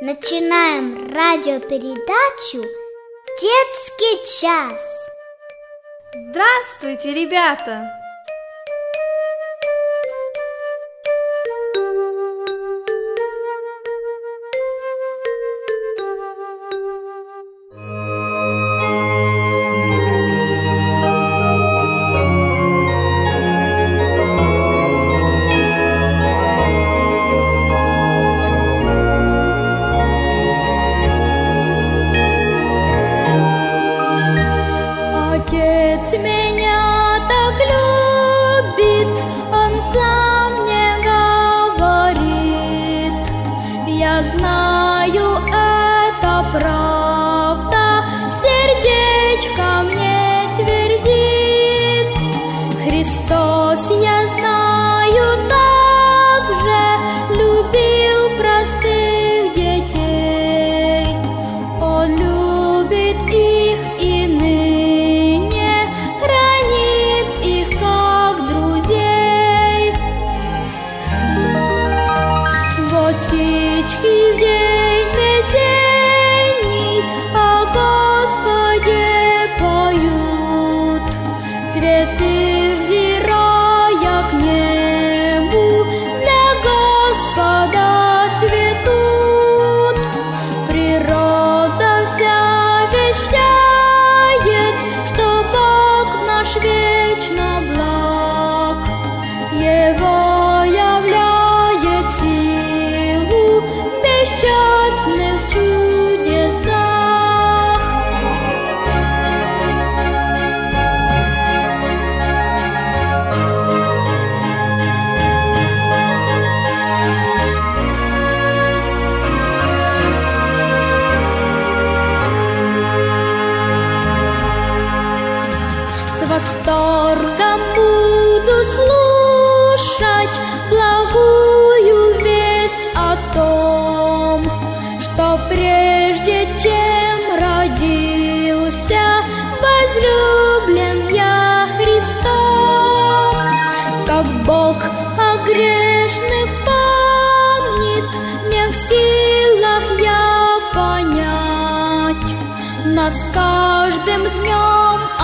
Начинаем 0.00 1.12
радиопередачу 1.12 2.62
«Детский 3.40 4.40
час». 4.40 4.80
Здравствуйте, 6.30 7.12
ребята! 7.12 7.90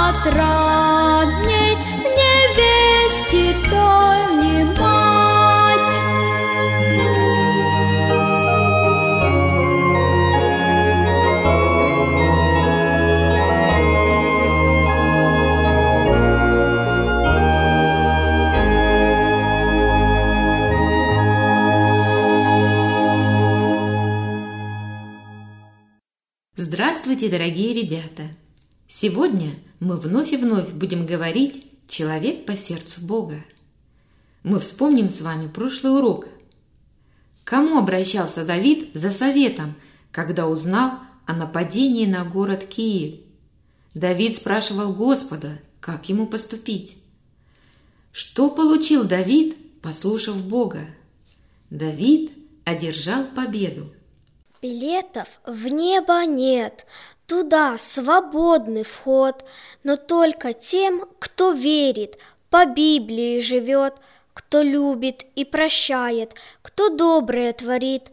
Отрадней 0.06 1.73
Здравствуйте, 27.14 27.38
дорогие 27.38 27.72
ребята! 27.72 28.22
Сегодня 28.88 29.54
мы 29.78 29.98
вновь 29.98 30.32
и 30.32 30.36
вновь 30.36 30.72
будем 30.72 31.06
говорить 31.06 31.64
«Человек 31.86 32.44
по 32.44 32.56
сердцу 32.56 33.02
Бога». 33.02 33.36
Мы 34.42 34.58
вспомним 34.58 35.08
с 35.08 35.20
вами 35.20 35.46
прошлый 35.46 35.96
урок. 35.96 36.26
Кому 37.44 37.78
обращался 37.78 38.44
Давид 38.44 38.90
за 38.94 39.12
советом, 39.12 39.76
когда 40.10 40.48
узнал 40.48 40.98
о 41.24 41.34
нападении 41.34 42.04
на 42.04 42.24
город 42.24 42.66
Киев? 42.66 43.20
Давид 43.94 44.36
спрашивал 44.36 44.92
Господа, 44.92 45.60
как 45.78 46.08
ему 46.08 46.26
поступить. 46.26 46.96
Что 48.10 48.50
получил 48.50 49.04
Давид, 49.04 49.56
послушав 49.82 50.44
Бога? 50.44 50.88
Давид 51.70 52.32
одержал 52.64 53.24
победу. 53.36 53.92
Билетов 54.64 55.28
в 55.44 55.68
небо 55.68 56.24
нет, 56.24 56.86
Туда 57.26 57.76
свободный 57.76 58.82
вход, 58.82 59.44
но 59.82 59.96
только 59.96 60.54
тем, 60.54 61.04
кто 61.18 61.52
верит, 61.52 62.18
по 62.48 62.64
Библии 62.64 63.40
живет, 63.40 63.92
кто 64.32 64.62
любит 64.62 65.26
и 65.34 65.44
прощает, 65.44 66.34
кто 66.62 66.88
доброе 66.88 67.52
творит, 67.52 68.04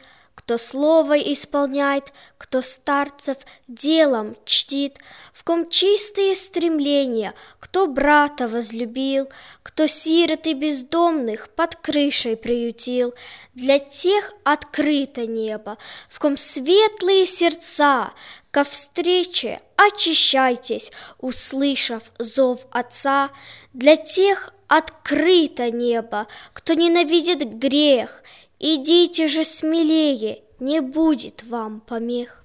кто 0.51 0.57
слово 0.57 1.17
исполняет, 1.17 2.11
кто 2.37 2.61
старцев 2.61 3.37
делом 3.69 4.35
чтит, 4.43 4.97
в 5.31 5.45
ком 5.45 5.69
чистые 5.69 6.35
стремления, 6.35 7.33
кто 7.61 7.87
брата 7.87 8.49
возлюбил, 8.49 9.29
кто 9.63 9.87
сирот 9.87 10.47
и 10.47 10.53
бездомных 10.53 11.47
под 11.51 11.77
крышей 11.77 12.35
приютил, 12.35 13.13
для 13.53 13.79
тех 13.79 14.33
открыто 14.43 15.25
небо, 15.25 15.77
в 16.09 16.19
ком 16.19 16.35
светлые 16.35 17.25
сердца, 17.25 18.11
Ко 18.51 18.65
встрече 18.65 19.61
очищайтесь, 19.77 20.91
услышав 21.19 22.03
зов 22.19 22.65
Отца, 22.71 23.29
Для 23.71 23.95
тех 23.95 24.53
открыто 24.67 25.71
небо, 25.71 26.27
кто 26.51 26.73
ненавидит 26.73 27.57
грех, 27.57 28.23
Идите 28.63 29.27
же 29.27 29.43
смелее, 29.43 30.43
не 30.59 30.81
будет 30.81 31.43
вам 31.43 31.81
помех. 31.81 32.43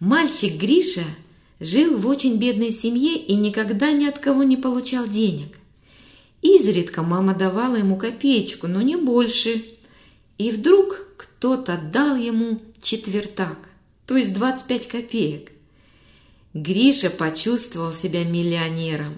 Мальчик 0.00 0.60
Гриша 0.60 1.04
жил 1.60 1.96
в 1.96 2.06
очень 2.06 2.36
бедной 2.36 2.70
семье 2.70 3.16
и 3.16 3.34
никогда 3.34 3.90
ни 3.90 4.06
от 4.06 4.18
кого 4.18 4.42
не 4.42 4.58
получал 4.58 5.06
денег. 5.08 5.58
Изредка 6.42 7.02
мама 7.02 7.34
давала 7.34 7.76
ему 7.76 7.96
копеечку, 7.96 8.66
но 8.66 8.82
не 8.82 8.96
больше. 8.96 9.64
И 10.36 10.50
вдруг 10.50 11.06
кто-то 11.16 11.80
дал 11.90 12.16
ему 12.16 12.60
четвертак 12.82 13.56
то 14.06 14.16
есть 14.16 14.32
25 14.34 14.88
копеек. 14.88 15.52
Гриша 16.54 17.10
почувствовал 17.10 17.92
себя 17.92 18.24
миллионером. 18.24 19.14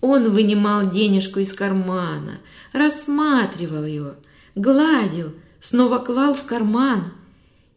Он 0.00 0.30
вынимал 0.30 0.90
денежку 0.90 1.38
из 1.38 1.52
кармана, 1.52 2.40
рассматривал 2.72 3.84
ее, 3.84 4.16
гладил, 4.54 5.32
снова 5.62 5.98
клал 5.98 6.34
в 6.34 6.44
карман 6.44 7.12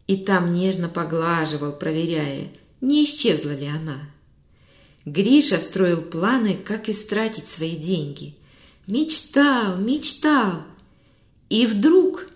и 0.06 0.18
там 0.18 0.52
нежно 0.52 0.88
поглаживал, 0.88 1.72
проверяя, 1.72 2.50
не 2.80 3.04
исчезла 3.04 3.54
ли 3.54 3.66
она. 3.66 4.00
Гриша 5.04 5.58
строил 5.58 6.02
планы, 6.02 6.56
как 6.56 6.88
истратить 6.88 7.48
свои 7.48 7.76
деньги. 7.76 8.34
Мечтал, 8.86 9.76
мечтал. 9.76 10.62
И 11.48 11.64
вдруг 11.66 12.26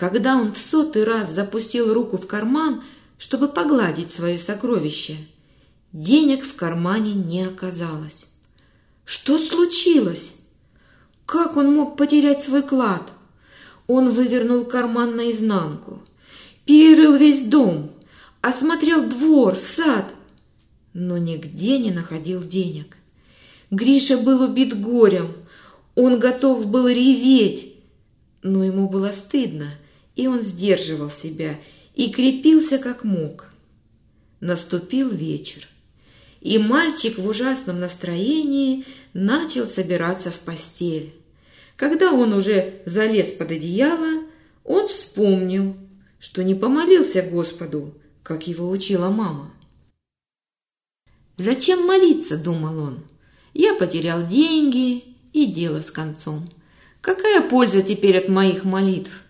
когда 0.00 0.36
он 0.36 0.50
в 0.50 0.56
сотый 0.56 1.04
раз 1.04 1.30
запустил 1.30 1.92
руку 1.92 2.16
в 2.16 2.26
карман, 2.26 2.82
чтобы 3.18 3.48
погладить 3.48 4.10
свое 4.10 4.38
сокровище, 4.38 5.14
денег 5.92 6.42
в 6.42 6.54
кармане 6.54 7.12
не 7.12 7.44
оказалось. 7.44 8.28
Что 9.04 9.36
случилось? 9.36 10.32
Как 11.26 11.58
он 11.58 11.74
мог 11.74 11.98
потерять 11.98 12.40
свой 12.40 12.62
клад? 12.62 13.12
Он 13.92 14.08
вывернул 14.08 14.64
карман 14.66 15.16
наизнанку, 15.16 16.00
перерыл 16.64 17.16
весь 17.16 17.42
дом, 17.42 17.90
осмотрел 18.40 19.04
двор, 19.04 19.56
сад, 19.56 20.04
но 20.92 21.18
нигде 21.18 21.76
не 21.78 21.90
находил 21.90 22.40
денег. 22.40 22.96
Гриша 23.72 24.16
был 24.16 24.42
убит 24.42 24.80
горем, 24.80 25.32
он 25.96 26.20
готов 26.20 26.68
был 26.68 26.86
реветь, 26.86 27.74
но 28.42 28.62
ему 28.62 28.88
было 28.88 29.10
стыдно, 29.10 29.74
и 30.14 30.28
он 30.28 30.40
сдерживал 30.42 31.10
себя 31.10 31.58
и 31.96 32.10
крепился 32.10 32.78
как 32.78 33.02
мог. 33.02 33.46
Наступил 34.38 35.08
вечер, 35.08 35.66
и 36.40 36.58
мальчик 36.58 37.18
в 37.18 37.26
ужасном 37.26 37.80
настроении 37.80 38.84
начал 39.14 39.66
собираться 39.66 40.30
в 40.30 40.38
постель. 40.38 41.12
Когда 41.80 42.12
он 42.12 42.34
уже 42.34 42.82
залез 42.84 43.28
под 43.28 43.52
одеяло, 43.52 44.24
он 44.64 44.86
вспомнил, 44.86 45.74
что 46.18 46.44
не 46.44 46.54
помолился 46.54 47.22
Господу, 47.22 47.94
как 48.22 48.46
его 48.46 48.68
учила 48.68 49.08
мама. 49.08 49.50
«Зачем 51.38 51.86
молиться?»– 51.86 52.36
думал 52.44 52.78
он. 52.80 52.98
«Я 53.54 53.72
потерял 53.72 54.26
деньги, 54.26 55.04
и 55.32 55.46
дело 55.46 55.80
с 55.80 55.90
концом. 55.90 56.50
Какая 57.00 57.40
польза 57.40 57.80
теперь 57.80 58.18
от 58.18 58.28
моих 58.28 58.64
молитв? 58.64 59.22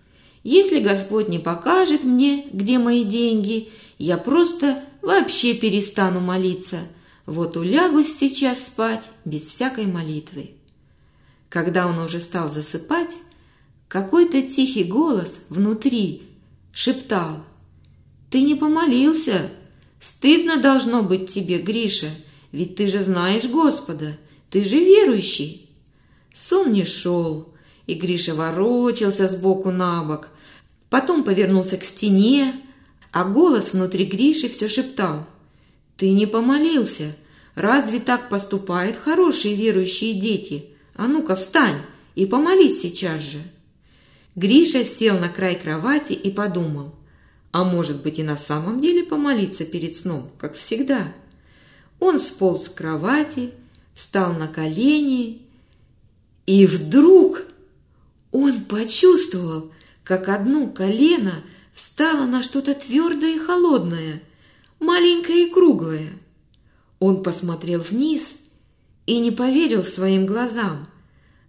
Если 0.43 0.81
Господь 0.81 1.29
не 1.29 1.39
покажет 1.39 2.03
мне, 2.03 2.49
где 2.53 2.81
мои 2.81 3.05
деньги, 3.05 3.69
я 3.97 4.19
просто 4.19 4.83
вообще 5.03 5.55
перестану 5.55 6.19
молиться. 6.19 6.81
Вот 7.27 7.57
улягусь 7.57 8.13
сейчас 8.13 8.59
спать 8.59 9.05
без 9.25 9.43
всякой 9.43 9.87
молитвы. 9.87 10.51
Когда 11.51 11.89
он 11.89 11.99
уже 11.99 12.21
стал 12.21 12.49
засыпать, 12.49 13.11
какой-то 13.89 14.41
тихий 14.41 14.85
голос 14.85 15.41
внутри 15.49 16.23
шептал. 16.73 17.45
«Ты 18.31 18.43
не 18.43 18.55
помолился. 18.55 19.51
Стыдно 20.01 20.59
должно 20.59 21.03
быть 21.03 21.29
тебе, 21.29 21.59
Гриша, 21.59 22.09
ведь 22.53 22.77
ты 22.77 22.87
же 22.87 23.03
знаешь 23.03 23.47
Господа, 23.47 24.17
ты 24.49 24.65
же 24.65 24.77
верующий». 24.77 25.69
Сон 26.33 26.73
не 26.73 26.85
шел, 26.85 27.53
и 27.89 27.95
Гриша 27.95 28.37
ворочался 28.37 29.27
сбоку 29.27 29.73
на 29.73 30.05
бок, 30.05 30.29
потом 30.89 31.25
повернулся 31.25 31.77
к 31.77 31.83
стене, 31.83 32.63
а 33.11 33.25
голос 33.25 33.73
внутри 33.73 34.05
Гриши 34.05 34.49
все 34.49 34.69
шептал. 34.69 35.27
«Ты 35.97 36.11
не 36.11 36.27
помолился. 36.27 37.17
Разве 37.57 37.99
так 37.99 38.29
поступают 38.29 38.97
хорошие 38.97 39.57
верующие 39.57 40.15
дети? 40.15 40.70
А 41.01 41.09
ну-ка 41.09 41.35
встань 41.35 41.81
и 42.15 42.27
помолись 42.27 42.83
сейчас 42.83 43.23
же». 43.23 43.43
Гриша 44.37 44.85
сел 44.85 45.19
на 45.19 45.31
край 45.31 45.59
кровати 45.59 46.13
и 46.13 46.31
подумал, 46.31 46.95
а 47.53 47.65
может 47.65 48.03
быть 48.03 48.19
и 48.19 48.23
на 48.23 48.37
самом 48.37 48.83
деле 48.83 49.03
помолиться 49.03 49.65
перед 49.65 49.97
сном, 49.97 50.31
как 50.37 50.57
всегда. 50.57 51.11
Он 52.01 52.21
сполз 52.21 52.67
с 52.67 52.69
кровати, 52.69 53.53
встал 53.95 54.35
на 54.35 54.47
колени 54.47 55.41
и 56.45 56.67
вдруг 56.67 57.47
он 58.31 58.67
почувствовал, 58.67 59.73
как 60.05 60.29
одно 60.29 60.67
колено 60.67 61.43
встало 61.73 62.27
на 62.27 62.43
что-то 62.43 62.75
твердое 62.75 63.37
и 63.37 63.39
холодное, 63.39 64.23
маленькое 64.79 65.47
и 65.47 65.51
круглое. 65.51 66.13
Он 66.99 67.23
посмотрел 67.23 67.81
вниз 67.81 68.27
и 69.07 69.19
не 69.19 69.31
поверил 69.31 69.83
своим 69.83 70.27
глазам. 70.27 70.90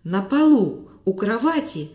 На 0.03 0.21
полу 0.21 0.89
у 1.06 1.13
кровати 1.13 1.89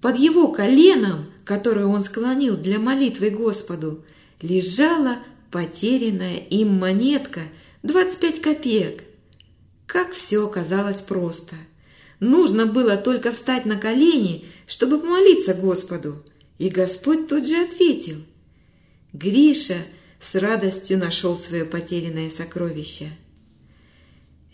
под 0.00 0.18
его 0.18 0.52
коленом, 0.52 1.26
которое 1.44 1.86
он 1.86 2.02
склонил 2.02 2.56
для 2.56 2.78
молитвы 2.78 3.30
Господу, 3.30 4.04
лежала 4.40 5.18
потерянная 5.50 6.36
им 6.36 6.78
монетка 6.78 7.40
25 7.82 8.40
копеек. 8.40 9.04
Как 9.86 10.12
все 10.12 10.46
оказалось 10.46 11.00
просто– 11.00 11.56
Нужно 12.20 12.64
было 12.64 12.96
только 12.96 13.32
встать 13.32 13.66
на 13.66 13.76
колени, 13.76 14.46
чтобы 14.66 14.98
помолиться 14.98 15.52
Господу. 15.52 16.24
И 16.58 16.70
Господь 16.70 17.28
тут 17.28 17.46
же 17.46 17.56
ответил. 17.56 18.16
Гриша 19.12 19.76
с 20.20 20.34
радостью 20.34 20.98
нашел 20.98 21.36
свое 21.36 21.66
потерянное 21.66 22.30
сокровище. 22.30 23.10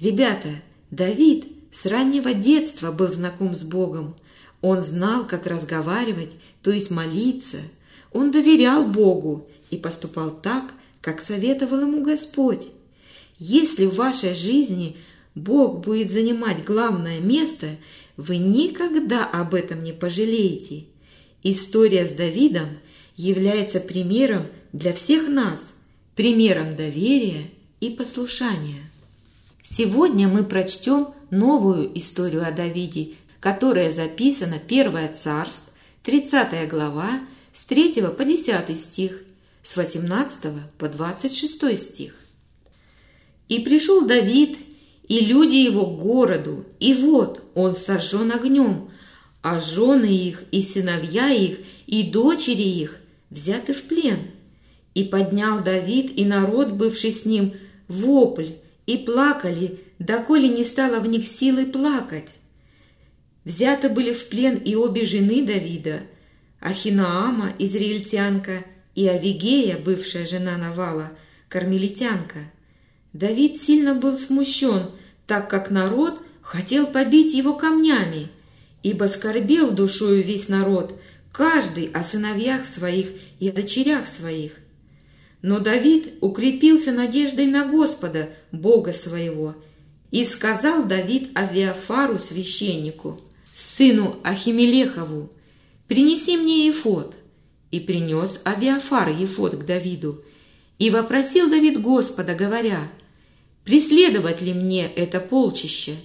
Ребята, 0.01 0.49
Давид 0.91 1.47
с 1.73 1.87
раннего 1.87 2.35
детства 2.35 2.93
был 2.93 3.09
знаком 3.09 3.55
с 3.55 3.63
Богом. 3.63 4.17
Он 4.61 4.83
знал, 4.83 5.27
как 5.27 5.47
разговаривать, 5.47 6.33
то 6.63 6.71
есть 6.71 6.91
молиться. 6.91 7.59
Он 8.13 8.31
доверял 8.31 8.87
Богу 8.87 9.49
и 9.71 9.77
поступал 9.77 10.31
так, 10.31 10.73
как 11.01 11.21
советовал 11.21 11.81
ему 11.83 12.03
Господь. 12.03 12.69
Если 13.39 13.87
в 13.87 13.95
вашей 13.95 14.35
жизни– 14.35 14.97
Бог 15.35 15.81
будет 15.81 16.11
занимать 16.11 16.65
главное 16.65 17.21
место, 17.21 17.77
вы 18.17 18.39
никогда 18.39 19.25
об 19.25 19.55
этом 19.55 19.83
не 19.83 19.93
пожалеете. 19.93 20.85
История 21.43 22.07
с 22.07 22.13
Давидом 22.13 22.69
является 23.17 23.81
примером 23.81 24.47
для 24.73 24.93
всех 24.93 25.29
нас, 25.29 25.73
примером 26.17 26.77
доверия 26.77 27.51
и 27.81 27.91
послушания. 27.91 28.91
Сегодня 29.63 30.29
мы 30.29 30.45
прочтем 30.45 31.09
новую 31.31 31.97
историю 31.99 32.47
о 32.47 32.53
Давиде, 32.53 33.15
которая 33.41 33.91
записана 33.91 34.57
1 34.57 35.15
Царств, 35.15 35.73
30 36.03 36.69
глава, 36.69 37.21
с 37.53 37.63
3 37.65 38.03
по 38.17 38.25
10 38.25 38.79
стих, 38.79 39.23
с 39.63 39.77
18 39.77 40.53
по 40.79 40.89
26 40.89 41.79
стих. 41.79 42.15
«И 43.49 43.61
пришел 43.61 44.07
Давид 44.07 44.59
и 45.09 45.21
люди 45.21 45.57
его 45.57 45.87
к 45.87 45.99
городу, 45.99 46.65
и 46.79 46.95
вот 46.95 47.43
он 47.55 47.75
сожжен 47.75 48.31
огнем, 48.31 48.91
а 49.43 49.59
жены 49.59 50.07
их, 50.07 50.45
и 50.53 50.63
сыновья 50.63 51.31
их, 51.31 51.59
и 51.87 52.05
дочери 52.05 52.63
их 52.63 53.01
взяты 53.29 53.73
в 53.73 53.83
плен. 53.83 54.19
И 54.95 55.05
поднял 55.05 55.63
Давид 55.63 56.13
и 56.17 56.25
народ, 56.25 56.73
бывший 56.73 57.13
с 57.13 57.25
ним, 57.25 57.55
вопль, 57.89 58.53
и 58.87 58.99
плакали, 58.99 59.81
доколе 59.99 60.49
не 60.49 60.65
стало 60.65 61.01
в 61.01 61.07
них 61.07 61.27
силы 61.27 61.67
плакать. 61.67 62.37
Взяты 63.45 63.89
были 63.89 64.13
в 64.13 64.29
плен 64.29 64.57
и 64.57 64.75
обе 64.75 65.05
жены 65.05 65.45
Давида, 65.45 66.03
Ахинаама, 66.61 67.55
израильтянка, 67.59 68.65
и 68.95 69.09
Авигея, 69.09 69.79
бывшая 69.79 70.27
жена 70.27 70.57
Навала, 70.57 71.13
кармелитянка. 71.49 72.51
Давид 73.13 73.61
сильно 73.61 73.95
был 73.95 74.19
смущен, 74.19 74.91
так 75.27 75.49
как 75.49 75.71
народ 75.71 76.21
хотел 76.43 76.87
побить 76.87 77.33
его 77.33 77.55
камнями, 77.55 78.29
ибо 78.83 79.05
скорбел 79.05 79.71
душою 79.71 80.23
весь 80.23 80.49
народ, 80.49 81.01
каждый 81.33 81.87
о 81.87 82.03
сыновьях 82.03 82.67
своих 82.67 83.09
и 83.39 83.49
о 83.49 83.53
дочерях 83.53 84.07
своих. 84.07 84.57
Но 85.43 85.59
Давид 85.59 86.15
укрепился 86.21 86.93
надеждой 86.93 87.47
на 87.47 87.67
Господа, 87.67 88.31
Бога 88.53 88.93
своего, 88.93 89.55
и 90.11 90.25
сказал 90.25 90.85
Давид 90.85 91.31
Авиафару 91.37 92.19
священнику, 92.19 93.21
сыну 93.53 94.17
Ахимелехову, 94.23 95.31
«Принеси 95.89 96.37
мне 96.37 96.67
ефот». 96.67 97.17
И 97.71 97.81
принес 97.81 98.41
Авиафар 98.45 99.11
ефот 99.11 99.55
к 99.55 99.65
Давиду. 99.65 100.25
И 100.79 100.91
вопросил 100.91 101.49
Давид 101.49 101.81
Господа, 101.81 102.35
говоря, 102.35 102.91
Преследовать 103.65 104.43
ли 104.43 104.53
мне 104.53 104.87
это 104.87 105.21
полчище? 105.21 105.97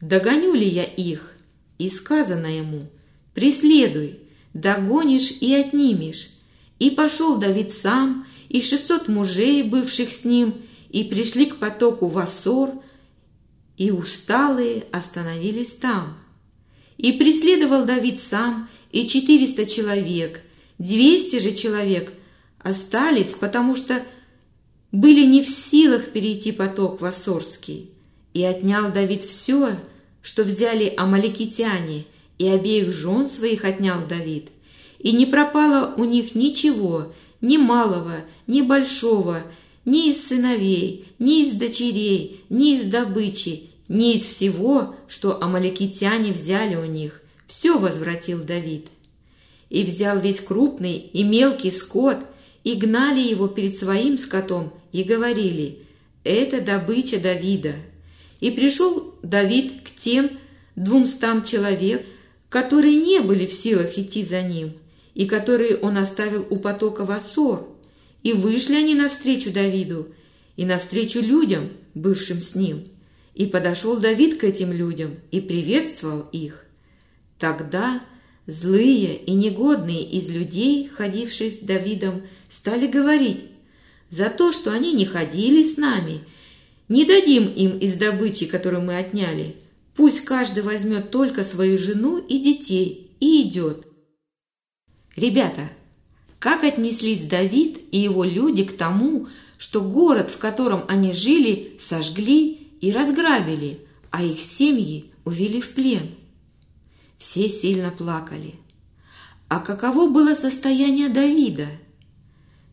Догоню 0.00 0.54
ли 0.54 0.68
я 0.68 0.84
их? 0.84 1.32
И 1.78 1.88
сказано 1.88 2.46
ему, 2.46 2.90
преследуй, 3.32 4.18
догонишь 4.52 5.30
и 5.40 5.54
отнимешь. 5.54 6.28
И 6.78 6.90
пошел 6.90 7.38
Давид 7.38 7.70
сам, 7.72 8.26
и 8.54 8.62
шестьсот 8.62 9.08
мужей, 9.08 9.64
бывших 9.64 10.12
с 10.12 10.22
ним, 10.22 10.62
и 10.88 11.02
пришли 11.02 11.46
к 11.46 11.56
потоку 11.56 12.06
Вассор, 12.06 12.70
и 13.76 13.90
усталые 13.90 14.84
остановились 14.92 15.72
там. 15.72 16.16
И 16.96 17.10
преследовал 17.14 17.84
Давид 17.84 18.20
сам, 18.22 18.68
и 18.92 19.08
четыреста 19.08 19.66
человек, 19.66 20.40
двести 20.78 21.40
же 21.40 21.52
человек 21.52 22.12
остались, 22.60 23.34
потому 23.34 23.74
что 23.74 24.04
были 24.92 25.26
не 25.26 25.42
в 25.42 25.48
силах 25.48 26.12
перейти 26.12 26.52
поток 26.52 27.00
Вассорский, 27.00 27.90
и 28.34 28.44
отнял 28.44 28.92
Давид 28.92 29.24
все, 29.24 29.80
что 30.22 30.44
взяли 30.44 30.94
амаликитяне, 30.96 32.04
и 32.38 32.46
обеих 32.46 32.92
жен 32.92 33.26
своих 33.26 33.64
отнял 33.64 34.06
Давид, 34.06 34.50
и 35.00 35.10
не 35.10 35.26
пропало 35.26 35.92
у 35.96 36.04
них 36.04 36.36
ничего, 36.36 37.12
ни 37.44 37.58
малого, 37.58 38.24
ни 38.46 38.62
большого, 38.62 39.42
ни 39.84 40.10
из 40.10 40.26
сыновей, 40.26 41.06
ни 41.18 41.46
из 41.46 41.52
дочерей, 41.52 42.40
ни 42.48 42.74
из 42.74 42.84
добычи, 42.84 43.70
ни 43.88 44.14
из 44.14 44.24
всего, 44.24 44.96
что 45.08 45.42
амаликитяне 45.42 46.32
взяли 46.32 46.74
у 46.74 46.86
них, 46.86 47.20
все 47.46 47.78
возвратил 47.78 48.42
Давид. 48.42 48.86
И 49.68 49.84
взял 49.84 50.18
весь 50.18 50.40
крупный 50.40 50.96
и 50.96 51.22
мелкий 51.22 51.70
скот, 51.70 52.18
и 52.64 52.74
гнали 52.74 53.20
его 53.20 53.46
перед 53.46 53.76
своим 53.76 54.16
скотом, 54.16 54.72
и 54.92 55.02
говорили, 55.02 55.80
«Это 56.22 56.62
добыча 56.62 57.20
Давида». 57.20 57.74
И 58.40 58.50
пришел 58.50 59.14
Давид 59.22 59.82
к 59.84 59.90
тем 60.00 60.30
двумстам 60.76 61.44
человек, 61.44 62.06
которые 62.48 62.96
не 62.96 63.20
были 63.20 63.44
в 63.46 63.52
силах 63.52 63.98
идти 63.98 64.22
за 64.22 64.40
ним, 64.40 64.72
и 65.14 65.26
которые 65.26 65.76
он 65.76 65.96
оставил 65.96 66.46
у 66.50 66.56
потока 66.56 67.04
Вассор, 67.04 67.66
и 68.22 68.32
вышли 68.32 68.74
они 68.74 68.94
навстречу 68.94 69.52
Давиду 69.52 70.08
и 70.56 70.64
навстречу 70.64 71.20
людям, 71.20 71.70
бывшим 71.94 72.40
с 72.40 72.54
ним. 72.54 72.88
И 73.34 73.46
подошел 73.46 73.96
Давид 73.96 74.38
к 74.38 74.44
этим 74.44 74.72
людям 74.72 75.16
и 75.30 75.40
приветствовал 75.40 76.28
их. 76.32 76.64
Тогда 77.38 78.00
злые 78.46 79.16
и 79.16 79.32
негодные 79.32 80.02
из 80.02 80.30
людей, 80.30 80.88
ходившие 80.88 81.50
с 81.50 81.58
Давидом, 81.58 82.22
стали 82.50 82.86
говорить, 82.86 83.44
«За 84.10 84.30
то, 84.30 84.52
что 84.52 84.70
они 84.70 84.92
не 84.92 85.06
ходили 85.06 85.62
с 85.62 85.76
нами, 85.76 86.20
не 86.88 87.04
дадим 87.04 87.48
им 87.48 87.78
из 87.78 87.94
добычи, 87.94 88.46
которую 88.46 88.82
мы 88.82 88.96
отняли. 88.96 89.56
Пусть 89.96 90.20
каждый 90.20 90.62
возьмет 90.62 91.10
только 91.10 91.42
свою 91.42 91.78
жену 91.78 92.18
и 92.18 92.38
детей 92.38 93.10
и 93.18 93.42
идет». 93.42 93.93
Ребята, 95.16 95.70
как 96.38 96.64
отнеслись 96.64 97.24
Давид 97.24 97.80
и 97.92 97.98
его 97.98 98.24
люди 98.24 98.64
к 98.64 98.76
тому, 98.76 99.28
что 99.58 99.80
город, 99.80 100.30
в 100.30 100.38
котором 100.38 100.84
они 100.88 101.12
жили, 101.12 101.78
сожгли 101.80 102.68
и 102.80 102.92
разграбили, 102.92 103.80
а 104.10 104.22
их 104.22 104.40
семьи 104.40 105.12
увели 105.24 105.60
в 105.60 105.72
плен? 105.72 106.10
Все 107.16 107.48
сильно 107.48 107.90
плакали. 107.90 108.56
А 109.48 109.60
каково 109.60 110.10
было 110.10 110.34
состояние 110.34 111.08
Давида? 111.08 111.68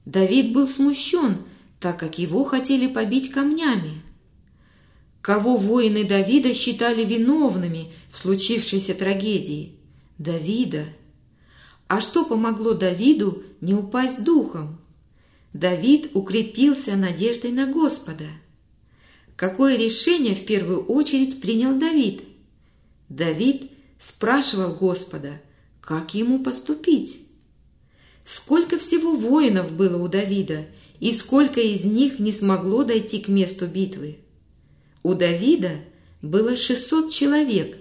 Давид 0.05 0.51
был 0.51 0.67
смущен, 0.67 1.37
так 1.79 1.99
как 1.99 2.17
его 2.17 2.43
хотели 2.43 2.87
побить 2.87 3.31
камнями. 3.31 4.01
Кого 5.21 5.57
воины 5.57 6.03
Давида 6.03 6.55
считали 6.55 7.05
виновными 7.05 7.93
в 8.11 8.17
случившейся 8.17 8.95
трагедии? 8.95 9.75
Давида– 10.17 10.85
а 11.91 11.99
что 11.99 12.23
помогло 12.23 12.73
Давиду 12.73 13.43
не 13.59 13.73
упасть 13.73 14.23
духом? 14.23 14.79
Давид 15.51 16.11
укрепился 16.13 16.95
надеждой 16.95 17.51
на 17.51 17.67
Господа. 17.67 18.27
Какое 19.35 19.75
решение 19.75 20.33
в 20.33 20.45
первую 20.45 20.85
очередь 20.85 21.41
принял 21.41 21.77
Давид? 21.77 22.23
Давид 23.09 23.71
спрашивал 23.99 24.73
Господа, 24.73 25.41
как 25.81 26.13
ему 26.13 26.41
поступить. 26.41 27.23
Сколько 28.23 28.77
всего 28.77 29.13
воинов 29.13 29.73
было 29.73 30.01
у 30.01 30.07
Давида, 30.07 30.67
и 31.01 31.11
сколько 31.11 31.59
из 31.59 31.83
них 31.83 32.19
не 32.19 32.31
смогло 32.31 32.85
дойти 32.85 33.19
к 33.19 33.27
месту 33.27 33.67
битвы? 33.67 34.19
У 35.03 35.13
Давида 35.13 35.71
было 36.21 36.55
600 36.55 37.11
человек, 37.11 37.77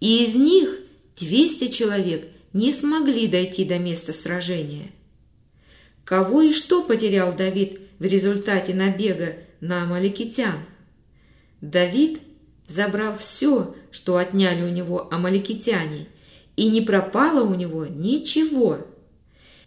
и 0.00 0.24
из 0.24 0.34
них 0.34 0.78
200 1.18 1.68
человек 1.68 2.30
не 2.54 2.72
смогли 2.72 3.26
дойти 3.26 3.64
до 3.64 3.78
места 3.78 4.14
сражения. 4.14 4.86
Кого 6.04 6.40
и 6.40 6.52
что 6.52 6.82
потерял 6.82 7.34
Давид 7.34 7.80
в 7.98 8.04
результате 8.04 8.72
набега 8.72 9.36
на 9.60 9.82
амаликитян? 9.82 10.60
Давид 11.60 12.20
забрал 12.68 13.18
все, 13.18 13.74
что 13.90 14.16
отняли 14.16 14.62
у 14.62 14.68
него 14.68 15.12
амаликитяне, 15.12 16.06
и 16.56 16.68
не 16.68 16.80
пропало 16.80 17.44
у 17.44 17.54
него 17.54 17.86
ничего. 17.86 18.78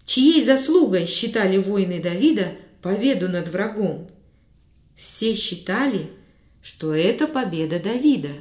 Чьей 0.05 0.45
заслугой 0.45 1.05
считали 1.07 1.57
воины 1.57 2.01
Давида 2.01 2.53
победу 2.81 3.27
над 3.27 3.49
врагом? 3.49 4.09
Все 4.95 5.35
считали, 5.35 6.09
что 6.61 6.95
это 6.95 7.27
победа 7.27 7.81
Давида. 7.81 8.31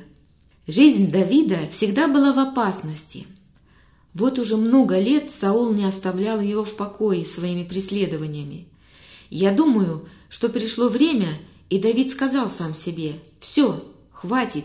Жизнь 0.68 1.10
Давида 1.10 1.68
всегда 1.72 2.06
была 2.06 2.32
в 2.32 2.38
опасности– 2.38 3.26
вот 4.16 4.38
уже 4.38 4.56
много 4.56 4.98
лет 4.98 5.30
Саул 5.30 5.74
не 5.74 5.84
оставлял 5.84 6.40
его 6.40 6.64
в 6.64 6.74
покое 6.74 7.26
своими 7.26 7.64
преследованиями. 7.64 8.66
Я 9.28 9.52
думаю, 9.52 10.08
что 10.30 10.48
пришло 10.48 10.88
время, 10.88 11.38
и 11.68 11.78
Давид 11.78 12.10
сказал 12.10 12.48
сам 12.48 12.72
себе, 12.72 13.20
«Все, 13.40 13.84
хватит, 14.12 14.64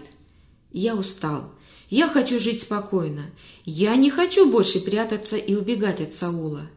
я 0.71 0.95
устал, 0.95 1.51
я 1.89 2.07
хочу 2.07 2.39
жить 2.39 2.61
спокойно, 2.61 3.25
я 3.65 3.97
не 3.97 4.09
хочу 4.09 4.49
больше 4.49 4.79
прятаться 4.79 5.35
и 5.35 5.53
убегать 5.53 5.99
от 5.99 6.13
Саула». 6.13 6.69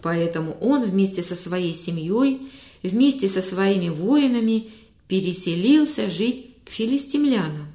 Поэтому 0.00 0.52
он 0.60 0.84
вместе 0.84 1.22
со 1.22 1.36
своей 1.36 1.74
семьей, 1.74 2.50
вместе 2.82 3.28
со 3.28 3.42
своими 3.42 3.90
воинами 3.90 4.70
переселился 5.06 6.08
жить 6.08 6.46
к 6.64 6.70
филистимлянам. 6.70 7.66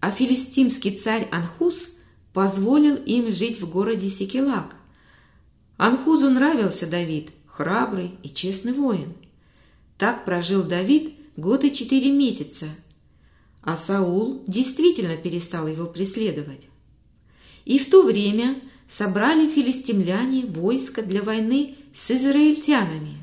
А 0.00 0.10
филистимский 0.10 0.96
царь 0.96 1.28
Анхус– 1.30 1.88
позволил 2.34 2.96
им 2.96 3.30
жить 3.32 3.60
в 3.60 3.70
городе 3.70 4.10
Секелак. 4.10 4.76
Анхузу 5.78 6.28
нравился 6.28 6.84
Давид, 6.86 7.30
храбрый 7.46 8.10
и 8.22 8.28
честный 8.28 8.72
воин. 8.72 9.14
Так 9.96 10.24
прожил 10.24 10.64
Давид 10.64 11.14
год 11.36 11.64
и 11.64 11.72
четыре 11.72 12.10
месяца, 12.10 12.66
а 13.62 13.78
Саул 13.78 14.42
действительно 14.48 15.16
перестал 15.16 15.68
его 15.68 15.86
преследовать. 15.86 16.66
И 17.64 17.78
в 17.78 17.88
то 17.88 18.02
время 18.02 18.60
собрали 18.90 19.48
филистимляне 19.48 20.46
войско 20.46 21.02
для 21.02 21.22
войны 21.22 21.76
с 21.94 22.10
израильтянами. 22.10 23.18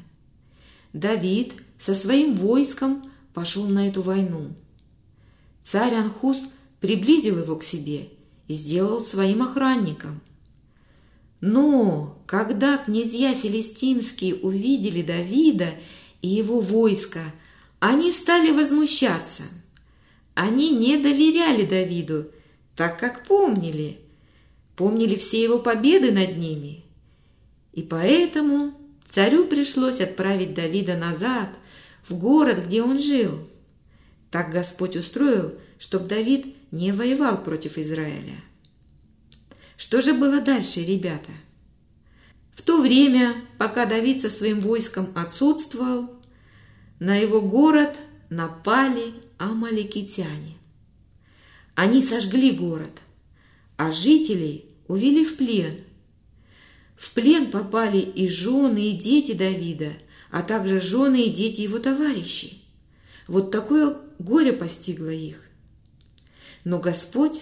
Давид 0.94 1.54
со 1.78 1.94
своим 1.96 2.34
войском 2.36 3.12
пошел 3.34 3.68
на 3.68 3.90
эту 3.90 4.02
войну. 4.02 4.54
Царь 5.64 5.96
Анхус 5.96 6.40
приблизил 6.80 7.40
его 7.40 7.58
к 7.58 7.64
себе 7.64 8.10
и 8.52 8.54
сделал 8.54 9.00
своим 9.00 9.44
охранником. 9.44 10.20
Но 11.40 12.22
когда 12.26 12.78
князья 12.78 13.34
филистимские 13.34 14.36
увидели 14.36 15.02
Давида 15.02 15.70
и 16.22 16.28
его 16.28 16.60
войско, 16.60 17.22
они 17.80 18.12
стали 18.12 18.52
возмущаться. 18.52 19.44
Они 20.34 20.72
не 20.72 20.98
доверяли 20.98 21.66
Давиду, 21.66 22.28
так 22.76 23.00
как 23.00 23.26
помнили, 23.26 24.00
помнили 24.76 25.16
все 25.16 25.42
его 25.42 25.58
победы 25.58 26.12
над 26.12 26.36
ними. 26.36 26.84
И 27.72 27.84
поэтому 27.84 28.74
царю 29.10 29.46
пришлось 29.48 30.02
отправить 30.02 30.54
Давида 30.54 30.98
назад, 30.98 31.48
в 32.06 32.16
город, 32.16 32.66
где 32.66 32.84
он 32.84 33.02
жил. 33.02 33.48
Так 34.30 34.52
Господь 34.52 34.98
устроил, 34.98 35.54
чтобы 35.80 36.10
Давид 36.10 36.54
не 36.72 36.92
воевал 36.92 37.44
против 37.44 37.78
Израиля. 37.78 38.40
Что 39.78 40.02
же 40.02 40.14
было 40.14 40.42
дальше, 40.42 40.84
ребята? 40.84 41.32
В 42.54 42.62
то 42.62 42.82
время, 42.82 43.36
пока 43.58 43.86
Давид 43.86 44.22
со 44.22 44.30
своим 44.30 44.60
войском 44.60 45.10
отсутствовал, 45.16 46.10
на 47.00 47.16
его 47.16 47.42
город 47.42 47.98
напали 48.30 49.14
амаликитяне. 49.38 50.58
Они 51.76 52.02
сожгли 52.02 52.52
город, 52.52 53.02
а 53.78 53.92
жителей 53.92 54.66
увели 54.88 55.26
в 55.26 55.38
плен. 55.38 55.80
В 56.96 57.14
плен 57.14 57.50
попали 57.50 57.98
и 57.98 58.28
жены, 58.28 58.92
и 58.92 58.98
дети 58.98 59.32
Давида, 59.34 59.94
а 60.30 60.44
также 60.44 60.80
жены 60.80 61.24
и 61.24 61.32
дети 61.32 61.62
его 61.62 61.80
товарищей. 61.80 62.64
Вот 63.28 63.50
такое 63.50 63.98
горе 64.20 64.54
постигло 64.54 65.10
их. 65.10 65.51
Но 66.64 66.80
Господь 66.80 67.42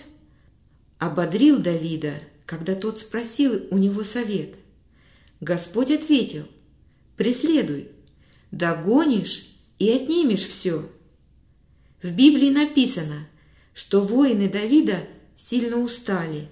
ободрил 0.97 1.59
Давида, 1.59 2.21
когда 2.45 2.75
тот 2.75 2.99
спросил 2.99 3.67
у 3.71 3.77
него 3.77 4.03
совет. 4.03 4.55
Господь 5.41 5.91
ответил, 5.91 6.45
«Преследуй, 7.17 7.89
догонишь 8.51 9.47
и 9.77 9.89
отнимешь 9.89 10.47
все». 10.47 10.89
В 12.01 12.11
Библии 12.11 12.49
написано, 12.49 13.27
что 13.73 14.01
воины 14.01 14.49
Давида 14.49 15.03
сильно 15.35 15.77
устали, 15.77 16.49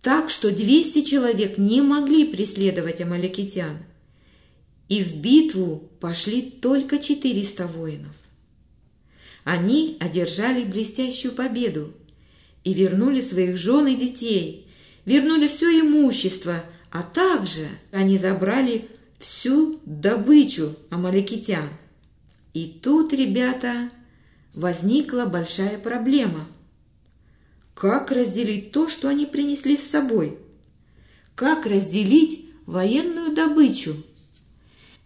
так 0.00 0.30
что 0.30 0.50
200 0.50 1.02
человек 1.02 1.58
не 1.58 1.82
могли 1.82 2.24
преследовать 2.24 3.00
амаликитян, 3.00 3.78
и 4.88 5.02
в 5.02 5.16
битву 5.16 5.90
пошли 6.00 6.42
только 6.42 6.98
400 6.98 7.66
воинов. 7.66 8.19
Они 9.44 9.96
одержали 10.00 10.64
блестящую 10.64 11.32
победу 11.34 11.92
и 12.64 12.74
вернули 12.74 13.20
своих 13.20 13.56
жен 13.56 13.86
и 13.86 13.96
детей, 13.96 14.66
вернули 15.04 15.48
все 15.48 15.80
имущество, 15.80 16.64
а 16.90 17.02
также 17.02 17.66
они 17.90 18.18
забрали 18.18 18.88
всю 19.18 19.80
добычу 19.84 20.76
амаликитян. 20.90 21.68
И 22.52 22.66
тут, 22.82 23.12
ребята, 23.12 23.90
возникла 24.54 25.24
большая 25.24 25.78
проблема. 25.78 26.46
Как 27.74 28.10
разделить 28.10 28.72
то, 28.72 28.88
что 28.88 29.08
они 29.08 29.24
принесли 29.24 29.76
с 29.76 29.88
собой? 29.88 30.38
Как 31.34 31.64
разделить 31.64 32.46
военную 32.66 33.34
добычу? 33.34 33.96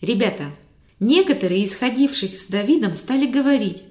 Ребята, 0.00 0.50
некоторые 0.98 1.62
из 1.62 1.74
ходивших 1.74 2.36
с 2.36 2.46
Давидом 2.46 2.94
стали 2.94 3.26
говорить, 3.26 3.84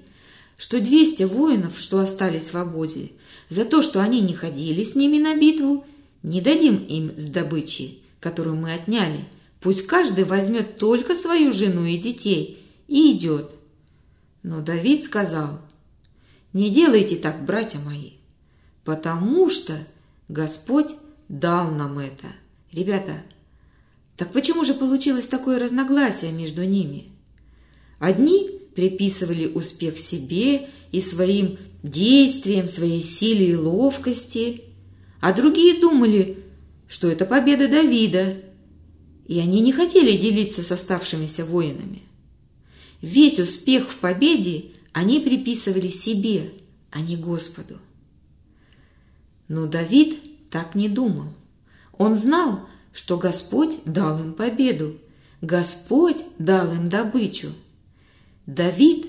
что 0.64 0.80
200 0.80 1.24
воинов, 1.24 1.78
что 1.78 2.00
остались 2.00 2.44
в 2.44 2.46
свободе, 2.46 3.12
за 3.50 3.66
то, 3.66 3.82
что 3.82 4.00
они 4.00 4.22
не 4.22 4.32
ходили 4.32 4.82
с 4.82 4.94
ними 4.94 5.18
на 5.18 5.36
битву, 5.36 5.84
не 6.22 6.40
дадим 6.40 6.76
им 6.76 7.12
с 7.18 7.26
добычи, 7.26 7.98
которую 8.18 8.56
мы 8.56 8.72
отняли. 8.72 9.26
Пусть 9.60 9.86
каждый 9.86 10.24
возьмет 10.24 10.78
только 10.78 11.16
свою 11.16 11.52
жену 11.52 11.84
и 11.84 11.98
детей 11.98 12.64
и 12.88 13.12
идет. 13.12 13.50
Но 14.42 14.62
Давид 14.62 15.04
сказал, 15.04 15.60
не 16.54 16.70
делайте 16.70 17.16
так, 17.16 17.44
братья 17.44 17.78
мои, 17.80 18.12
потому 18.84 19.50
что 19.50 19.74
Господь 20.30 20.96
дал 21.28 21.72
нам 21.72 21.98
это. 21.98 22.28
Ребята, 22.72 23.22
так 24.16 24.32
почему 24.32 24.64
же 24.64 24.72
получилось 24.72 25.26
такое 25.26 25.58
разногласие 25.58 26.32
между 26.32 26.64
ними? 26.64 27.12
Одни 27.98 28.53
приписывали 28.74 29.46
успех 29.46 29.98
себе 29.98 30.68
и 30.92 31.00
своим 31.00 31.58
действиям, 31.82 32.68
своей 32.68 33.02
силе 33.02 33.50
и 33.50 33.56
ловкости, 33.56 34.62
а 35.20 35.32
другие 35.32 35.80
думали, 35.80 36.38
что 36.88 37.08
это 37.08 37.24
победа 37.26 37.68
Давида, 37.68 38.42
и 39.26 39.38
они 39.38 39.60
не 39.60 39.72
хотели 39.72 40.16
делиться 40.16 40.62
с 40.62 40.70
оставшимися 40.70 41.44
воинами. 41.44 42.02
Весь 43.00 43.38
успех 43.38 43.90
в 43.90 43.96
победе 43.96 44.66
они 44.92 45.20
приписывали 45.20 45.88
себе, 45.88 46.52
а 46.90 47.00
не 47.00 47.16
Господу. 47.16 47.78
Но 49.48 49.66
Давид 49.66 50.50
так 50.50 50.74
не 50.74 50.88
думал. 50.88 51.34
Он 51.98 52.16
знал, 52.16 52.68
что 52.92 53.18
Господь 53.18 53.84
дал 53.84 54.20
им 54.20 54.34
победу, 54.34 54.96
Господь 55.40 56.18
дал 56.38 56.72
им 56.72 56.88
добычу. 56.88 57.52
Давид 58.46 59.06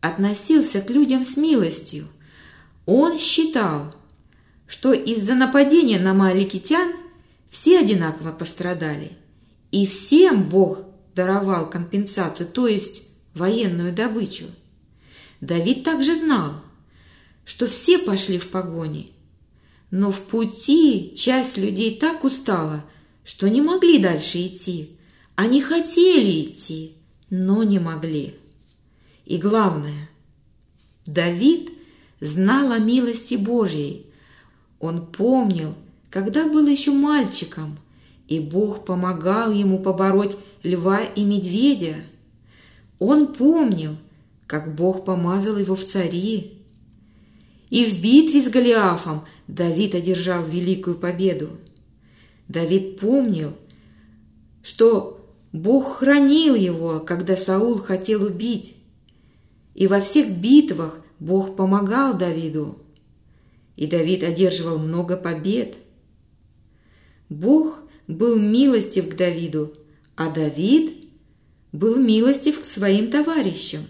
относился 0.00 0.80
к 0.80 0.90
людям 0.90 1.24
с 1.24 1.36
милостью. 1.36 2.06
Он 2.84 3.18
считал, 3.18 3.94
что 4.66 4.92
из-за 4.92 5.34
нападения 5.34 5.98
на 5.98 6.14
маликитян 6.14 6.92
все 7.50 7.80
одинаково 7.80 8.32
пострадали, 8.32 9.12
и 9.70 9.86
всем 9.86 10.48
Бог 10.48 10.80
даровал 11.14 11.70
компенсацию, 11.70 12.48
то 12.48 12.66
есть 12.66 13.02
военную 13.34 13.92
добычу. 13.92 14.46
Давид 15.40 15.84
также 15.84 16.16
знал, 16.16 16.62
что 17.44 17.66
все 17.66 17.98
пошли 17.98 18.38
в 18.38 18.50
погони, 18.50 19.12
но 19.90 20.10
в 20.10 20.20
пути 20.22 21.14
часть 21.16 21.56
людей 21.56 21.98
так 21.98 22.24
устала, 22.24 22.84
что 23.24 23.48
не 23.48 23.62
могли 23.62 23.98
дальше 23.98 24.46
идти. 24.46 24.90
Они 25.34 25.60
хотели 25.60 26.42
идти, 26.42 26.96
но 27.30 27.62
не 27.62 27.78
могли. 27.78 28.34
И 29.26 29.38
главное, 29.38 30.08
Давид 31.04 31.72
знал 32.20 32.70
о 32.70 32.78
милости 32.78 33.34
Божьей. 33.34 34.06
Он 34.78 35.04
помнил, 35.04 35.74
когда 36.10 36.46
был 36.48 36.66
еще 36.66 36.92
мальчиком, 36.92 37.76
и 38.28 38.38
Бог 38.38 38.84
помогал 38.84 39.52
ему 39.52 39.80
побороть 39.80 40.36
льва 40.62 41.00
и 41.02 41.24
медведя. 41.24 41.96
Он 43.00 43.32
помнил, 43.32 43.96
как 44.46 44.74
Бог 44.74 45.04
помазал 45.04 45.58
его 45.58 45.74
в 45.74 45.84
цари. 45.84 46.52
И 47.68 47.84
в 47.84 48.00
битве 48.00 48.42
с 48.42 48.48
Голиафом 48.48 49.24
Давид 49.48 49.96
одержал 49.96 50.44
великую 50.44 50.96
победу. 50.96 51.50
Давид 52.46 53.00
помнил, 53.00 53.56
что 54.62 55.20
Бог 55.52 55.96
хранил 55.96 56.54
его, 56.54 57.00
когда 57.00 57.36
Саул 57.36 57.78
хотел 57.78 58.22
убить. 58.22 58.75
И 59.76 59.86
во 59.86 60.00
всех 60.00 60.30
битвах 60.30 61.02
Бог 61.20 61.54
помогал 61.54 62.16
Давиду. 62.16 62.78
И 63.76 63.86
Давид 63.86 64.24
одерживал 64.24 64.78
много 64.78 65.18
побед. 65.18 65.74
Бог 67.28 67.80
был 68.08 68.36
милостив 68.36 69.10
к 69.10 69.16
Давиду, 69.16 69.74
а 70.16 70.30
Давид 70.30 70.94
был 71.72 71.96
милостив 71.96 72.62
к 72.62 72.64
своим 72.64 73.10
товарищам. 73.10 73.82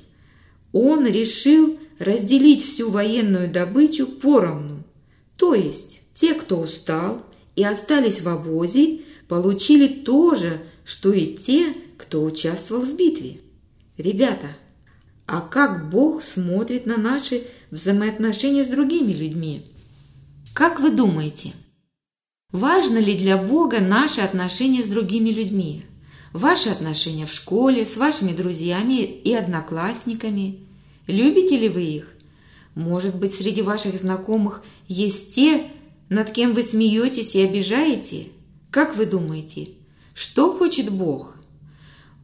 Он 0.73 1.07
решил 1.07 1.79
разделить 2.01 2.65
всю 2.65 2.91
военную 2.91 3.49
добычу 3.49 4.09
поровну. 4.09 4.83
То 5.37 5.55
есть 5.55 6.03
те, 6.15 6.35
кто 6.35 6.59
устал 6.59 7.23
и 7.55 7.63
остались 7.63 8.21
в 8.21 8.29
обозе, 8.29 9.03
получили 9.29 9.87
то 9.87 10.35
же, 10.35 10.63
что 10.85 11.13
и 11.13 11.37
те, 11.37 11.75
кто 11.97 12.25
участвовал 12.25 12.83
в 12.83 12.97
битве. 12.97 13.39
Ребята, 13.97 14.57
а 15.27 15.41
как 15.41 15.91
Бог 15.91 16.23
смотрит 16.23 16.87
на 16.87 16.97
наши 16.97 17.43
взаимоотношения 17.71 18.65
с 18.65 18.69
другими 18.69 19.13
людьми. 19.13 19.67
Как 20.55 20.81
вы 20.81 20.91
думаете, 20.91 21.53
важно 22.53 22.99
ли 22.99 23.15
для 23.15 23.37
Бога 23.37 23.81
наши 23.81 24.21
отношения 24.21 24.83
с 24.83 24.87
другими 24.87 25.31
людьми? 25.31 25.85
Ваши 26.33 26.69
отношения 26.69 27.27
в 27.27 27.33
школе, 27.33 27.85
с 27.85 27.97
вашими 27.97 28.33
друзьями 28.33 29.03
и 29.03 29.35
одноклассниками? 29.35 30.61
Любите 31.07 31.59
ли 31.59 31.69
вы 31.69 31.83
их? 31.83 32.13
Может 32.75 33.17
быть, 33.17 33.35
среди 33.35 33.63
ваших 33.63 33.97
знакомых 33.97 34.63
есть 34.87 35.35
те, 35.35 35.65
над 36.09 36.31
кем 36.31 36.53
вы 36.53 36.63
смеетесь 36.63 37.35
и 37.35 37.41
обижаете? 37.41 38.29
Как 38.71 38.97
вы 38.97 39.07
думаете, 39.07 39.71
что 40.15 40.53
хочет 40.53 40.91
Бог? 40.91 41.36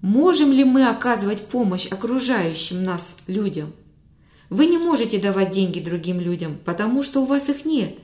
Можем 0.02 0.50
ли 0.52 0.64
мы 0.64 0.88
оказывать 0.88 1.46
помощь 1.46 1.86
окружающим 1.86 2.82
нас 2.82 3.16
людям? 3.28 3.72
Вы 4.50 4.66
не 4.66 4.76
можете 4.76 5.18
давать 5.18 5.52
деньги 5.52 5.78
другим 5.78 6.18
людям, 6.18 6.58
потому 6.64 7.04
что 7.04 7.22
у 7.22 7.24
вас 7.24 7.48
их 7.48 7.64
нет. 7.64 7.96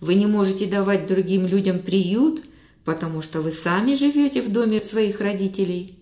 Вы 0.00 0.14
не 0.14 0.26
можете 0.26 0.66
давать 0.66 1.06
другим 1.06 1.46
людям 1.46 1.80
приют, 1.80 2.42
потому 2.86 3.20
что 3.20 3.42
вы 3.42 3.52
сами 3.52 3.92
живете 3.92 4.40
в 4.40 4.50
доме 4.50 4.80
своих 4.80 5.20
родителей. 5.20 5.98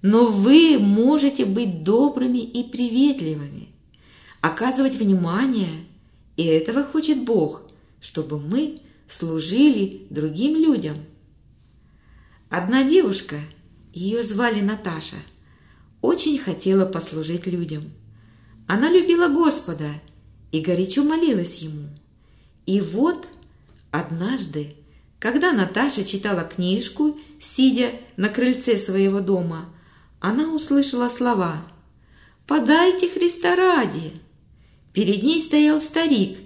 Но 0.00 0.26
вы 0.26 0.78
можете 0.78 1.44
быть 1.44 1.84
добрыми 1.84 2.38
и 2.38 2.64
приветливыми, 2.64 3.68
оказывать 4.40 4.94
внимание, 4.94 5.84
и 6.38 6.44
этого 6.44 6.82
хочет 6.82 7.24
Бог, 7.24 7.62
чтобы 8.00 8.38
мы 8.38 8.80
служили 9.06 10.06
другим 10.08 10.56
людям. 10.56 10.96
Одна 12.48 12.84
девушка– 12.84 13.36
ее 13.96 14.22
звали 14.22 14.60
Наташа. 14.60 15.16
Очень 16.02 16.38
хотела 16.38 16.84
послужить 16.84 17.46
людям. 17.46 17.84
Она 18.68 18.90
любила 18.90 19.28
Господа 19.28 19.88
и 20.52 20.60
горячо 20.60 21.02
молилась 21.02 21.56
Ему. 21.60 21.88
И 22.66 22.82
вот 22.82 23.26
однажды, 23.90 24.76
когда 25.18 25.52
Наташа 25.52 26.04
читала 26.04 26.42
книжку, 26.42 27.18
сидя 27.40 27.90
на 28.18 28.28
крыльце 28.28 28.76
своего 28.76 29.20
дома, 29.20 29.70
она 30.20 30.52
услышала 30.52 31.08
слова 31.08 31.66
«Подайте 32.46 33.08
Христа 33.08 33.56
ради!». 33.56 34.12
Перед 34.92 35.22
ней 35.22 35.40
стоял 35.40 35.80
старик 35.80 36.36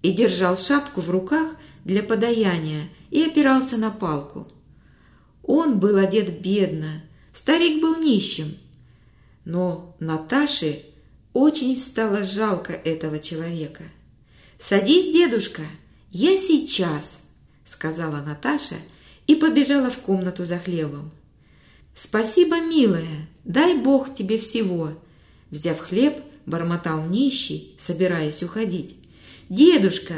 и 0.00 0.12
держал 0.12 0.56
шапку 0.56 1.02
в 1.02 1.10
руках 1.10 1.56
для 1.84 2.02
подаяния 2.02 2.88
и 3.10 3.22
опирался 3.22 3.76
на 3.76 3.90
палку. 3.90 4.50
Он 5.46 5.78
был 5.78 5.96
одет 5.96 6.40
бедно, 6.40 7.02
старик 7.32 7.80
был 7.80 7.96
нищим. 7.96 8.56
Но 9.44 9.94
Наташе 10.00 10.82
очень 11.32 11.76
стало 11.76 12.24
жалко 12.24 12.72
этого 12.72 13.20
человека. 13.20 13.84
«Садись, 14.58 15.12
дедушка, 15.12 15.62
я 16.10 16.36
сейчас»,— 16.38 17.04
сказала 17.66 18.22
Наташа 18.22 18.76
и 19.26 19.36
побежала 19.36 19.90
в 19.90 19.98
комнату 19.98 20.44
за 20.44 20.58
хлебом. 20.58 21.12
«Спасибо, 21.94 22.60
милая, 22.60 23.28
дай 23.44 23.76
Бог 23.76 24.14
тебе 24.14 24.38
всего»,— 24.38 24.94
взяв 25.50 25.78
хлеб, 25.78 26.16
бормотал 26.44 27.06
нищий, 27.06 27.76
собираясь 27.78 28.42
уходить. 28.42 28.96
«Дедушка, 29.48 30.14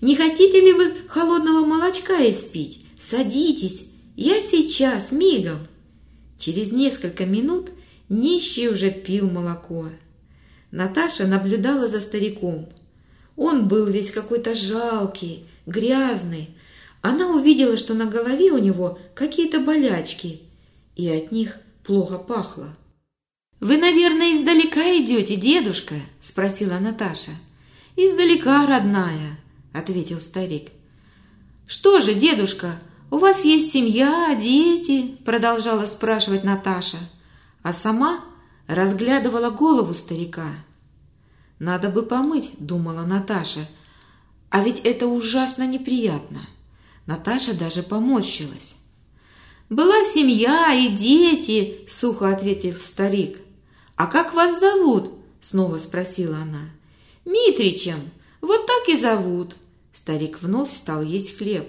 не 0.00 0.16
хотите 0.16 0.60
ли 0.60 0.72
вы 0.72 0.94
холодного 1.08 1.64
молочка 1.64 2.14
испить? 2.28 2.84
Садитесь, 2.98 3.84
я 4.16 4.40
сейчас, 4.42 5.12
мигом!» 5.12 5.66
Через 6.38 6.72
несколько 6.72 7.24
минут 7.24 7.70
нищий 8.08 8.68
уже 8.68 8.90
пил 8.90 9.30
молоко. 9.30 9.90
Наташа 10.72 11.26
наблюдала 11.26 11.86
за 11.86 12.00
стариком. 12.00 12.68
Он 13.36 13.68
был 13.68 13.86
весь 13.86 14.10
какой-то 14.10 14.54
жалкий, 14.54 15.46
грязный, 15.66 16.50
Она 17.00 17.34
увидела, 17.34 17.76
что 17.76 17.94
на 17.94 18.06
голове 18.06 18.52
у 18.52 18.58
него 18.58 18.98
какие-то 19.14 19.60
болячки, 19.60 20.40
и 20.94 21.08
от 21.08 21.32
них 21.32 21.58
плохо 21.84 22.18
пахло. 22.18 22.76
«Вы, 23.58 23.76
наверное, 23.76 24.36
издалека 24.36 24.82
идете, 24.98 25.36
дедушка?»– 25.36 25.94
спросила 26.20 26.78
Наташа. 26.78 27.32
«Издалека, 27.96 28.66
родная»,– 28.66 29.38
ответил 29.72 30.20
старик. 30.20 30.70
«Что 31.66 32.00
же, 32.00 32.14
дедушка, 32.14 32.80
у 33.12 33.18
вас 33.18 33.44
есть 33.44 33.70
семья, 33.70 34.34
дети?»– 34.34 35.18
продолжала 35.26 35.84
спрашивать 35.84 36.44
Наташа, 36.44 36.96
а 37.62 37.74
сама 37.74 38.24
разглядывала 38.66 39.50
голову 39.50 39.92
старика. 39.92 40.46
«Надо 41.58 41.90
бы 41.90 42.04
помыть»,– 42.04 42.52
думала 42.58 43.02
Наташа,– 43.02 43.68
«а 44.50 44.62
ведь 44.62 44.80
это 44.80 45.06
ужасно 45.08 45.66
неприятно». 45.66 46.40
Наташа 47.04 47.52
даже 47.52 47.82
поморщилась. 47.82 48.76
«Была 49.68 50.04
семья 50.04 50.72
и 50.72 50.88
дети»,— 50.88 51.80
сухо 51.90 52.30
ответил 52.30 52.74
старик. 52.76 53.40
«А 53.94 54.06
как 54.06 54.32
вас 54.32 54.58
зовут?»— 54.58 55.10
снова 55.42 55.76
спросила 55.76 56.38
она. 56.38 56.70
«Митричем. 57.26 58.00
Вот 58.40 58.66
так 58.66 58.88
и 58.88 58.98
зовут». 58.98 59.56
Старик 59.92 60.40
вновь 60.40 60.72
стал 60.72 61.02
есть 61.02 61.36
хлеб. 61.36 61.68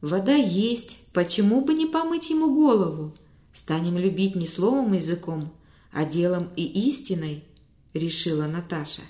«Вода 0.00 0.34
есть. 0.34 0.98
Почему 1.12 1.62
бы 1.62 1.74
не 1.74 1.86
помыть 1.86 2.30
ему 2.30 2.54
голову? 2.54 3.14
Станем 3.52 3.98
любить 3.98 4.36
не 4.36 4.46
словом 4.46 4.94
и 4.94 4.98
языком, 4.98 5.52
а 5.92 6.04
делом 6.04 6.50
и 6.54 6.64
истиной»,— 6.88 7.42
решила 7.94 8.46
Наташа. 8.46 9.02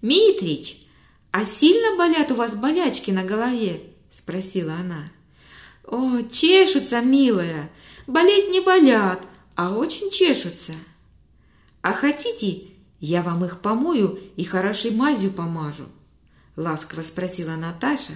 «Митрич, 0.00 0.86
а 1.30 1.44
сильно 1.44 1.96
болят 1.96 2.30
у 2.30 2.34
вас 2.34 2.54
болячки 2.54 3.10
на 3.10 3.24
голове?»— 3.24 3.82
спросила 4.10 4.74
она. 4.74 5.10
«О, 5.86 6.22
чешутся, 6.30 7.00
милая! 7.02 7.70
Болеть 8.06 8.50
не 8.50 8.60
болят, 8.60 9.22
а 9.54 9.76
очень 9.76 10.10
чешутся. 10.10 10.72
А 11.82 11.92
хотите, 11.92 12.68
я 13.00 13.22
вам 13.22 13.44
их 13.44 13.60
помою 13.60 14.18
и 14.36 14.44
хорошей 14.44 14.90
мазью 14.90 15.30
помажу?» 15.30 15.84
Ласково 16.56 17.02
спросила 17.02 17.56
Наташа. 17.56 18.14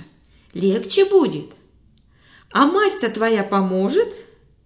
«Легче 0.54 1.04
будет». 1.04 1.57
«А 2.50 2.66
мазь-то 2.66 3.10
твоя 3.10 3.44
поможет?» 3.44 4.08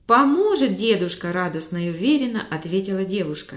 «Поможет, 0.06 0.76
дедушка!»– 0.76 1.32
радостно 1.32 1.86
и 1.86 1.90
уверенно 1.90 2.44
ответила 2.50 3.04
девушка. 3.04 3.56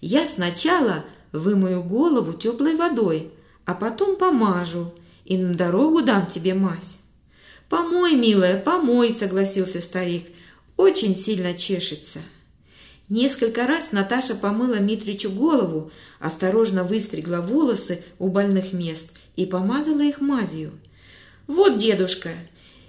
«Я 0.00 0.26
сначала 0.26 1.04
вымою 1.32 1.82
голову 1.82 2.32
теплой 2.32 2.76
водой, 2.76 3.30
а 3.64 3.74
потом 3.74 4.16
помажу 4.16 4.92
и 5.24 5.36
на 5.36 5.54
дорогу 5.54 6.02
дам 6.02 6.26
тебе 6.26 6.54
мазь». 6.54 6.96
«Помой, 7.68 8.14
милая, 8.14 8.60
помой»,— 8.60 9.12
согласился 9.18 9.80
старик. 9.80 10.26
«Очень 10.76 11.16
сильно 11.16 11.54
чешется». 11.54 12.20
Несколько 13.08 13.66
раз 13.66 13.92
Наташа 13.92 14.34
помыла 14.34 14.78
Митричу 14.78 15.30
голову, 15.30 15.90
осторожно 16.20 16.84
выстригла 16.84 17.40
волосы 17.40 18.02
у 18.18 18.28
больных 18.28 18.72
мест 18.72 19.10
и 19.36 19.44
помазала 19.44 20.02
их 20.02 20.20
мазью. 20.20 20.72
«Вот, 21.46 21.76
дедушка, 21.76 22.30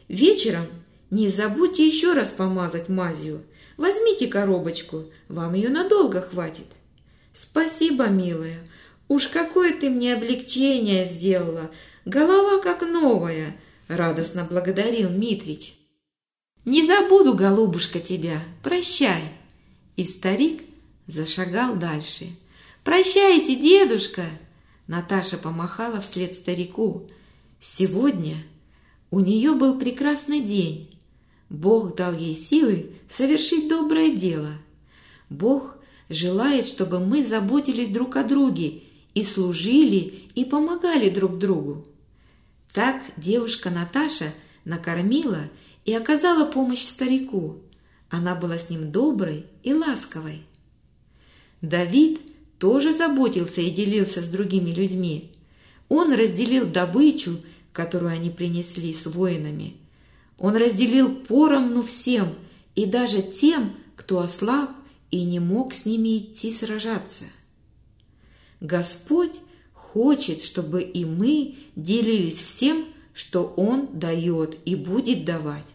вечером 0.07 0.65
не 1.09 1.29
забудьте 1.29 1.87
еще 1.87 2.13
раз 2.13 2.29
помазать 2.29 2.89
мазью. 2.89 3.43
Возьмите 3.77 4.27
коробочку, 4.27 5.05
вам 5.27 5.53
ее 5.53 5.69
надолго 5.69 6.21
хватит». 6.21 6.67
«Спасибо, 7.33 8.07
милая. 8.07 8.59
Уж 9.07 9.27
какое 9.27 9.77
ты 9.77 9.89
мне 9.89 10.13
облегчение 10.13 11.05
сделала. 11.05 11.71
Голова 12.05 12.61
как 12.61 12.81
новая 12.81 13.55
радостно 13.87 14.43
благодарил 14.43 15.09
Митрич. 15.09 15.75
«Не 16.65 16.85
забуду, 16.85 17.33
голубушка, 17.33 17.99
тебя, 17.99 18.43
прощай!» 18.61 19.21
И 19.95 20.05
старик 20.05 20.63
зашагал 21.07 21.75
дальше. 21.75 22.27
«Прощайте, 22.83 23.55
дедушка!» 23.55 24.23
Наташа 24.87 25.37
помахала 25.37 26.01
вслед 26.01 26.33
старику. 26.33 27.09
Сегодня 27.61 28.37
у 29.13 29.19
нее 29.19 29.53
был 29.53 29.77
прекрасный 29.77 30.39
день. 30.39 30.89
Бог 31.51 31.95
дал 31.95 32.17
ей 32.17 32.35
силы 32.35 32.93
совершить 33.11 33.69
доброе 33.69 34.09
дело. 34.09 34.49
Бог 35.29 35.77
желает, 36.09 36.65
чтобы 36.65 36.99
мы 36.99 37.23
заботились 37.23 37.89
друг 37.89 38.15
о 38.15 38.23
друге 38.23 38.81
и 39.13 39.23
служили 39.23 40.23
и 40.33 40.45
помогали 40.45 41.11
друг 41.11 41.37
другу. 41.37 41.85
Так 42.73 43.03
девушка 43.15 43.69
Наташа 43.69 44.33
накормила 44.65 45.41
и 45.85 45.93
оказала 45.93 46.51
помощь 46.51 46.81
старику. 46.81 47.57
Она 48.09 48.33
была 48.33 48.57
с 48.57 48.71
ним 48.71 48.91
доброй 48.91 49.45
и 49.61 49.75
ласковой. 49.75 50.41
Давид 51.61 52.19
тоже 52.57 52.95
заботился 52.95 53.61
и 53.61 53.69
делился 53.69 54.23
с 54.23 54.27
другими 54.27 54.71
людьми. 54.71 55.29
Он 55.87 56.13
разделил 56.13 56.65
добычу, 56.65 57.37
которую 57.73 58.11
они 58.11 58.29
принесли 58.29 58.93
с 58.93 59.05
воинами. 59.05 59.73
Он 60.37 60.55
разделил 60.55 61.13
поровну 61.13 61.81
всем 61.81 62.29
и 62.75 62.85
даже 62.85 63.21
тем, 63.21 63.71
кто 63.95 64.19
ослаб 64.19 64.69
и 65.11 65.23
не 65.23 65.39
мог 65.39 65.73
с 65.73 65.85
ними 65.85 66.17
идти 66.17 66.51
сражаться. 66.51 67.25
Господь 68.61 69.33
хочет, 69.73 70.41
чтобы 70.41 70.81
и 70.81 71.05
мы 71.05 71.55
делились 71.75 72.37
всем, 72.37 72.85
что 73.13 73.53
Он 73.57 73.89
дает 73.93 74.57
и 74.65 74.75
будет 74.75 75.25
давать. 75.25 75.65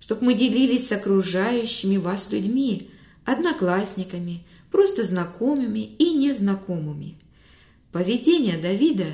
Чтобы 0.00 0.26
мы 0.26 0.34
делились 0.34 0.88
с 0.88 0.92
окружающими 0.92 1.96
вас 1.96 2.30
людьми, 2.30 2.90
одноклассниками, 3.24 4.44
просто 4.70 5.04
знакомыми 5.04 5.80
и 5.80 6.10
незнакомыми. 6.10 7.14
Поведение 7.92 8.58
Давида, 8.58 9.06